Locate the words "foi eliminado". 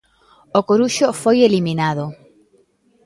1.21-2.05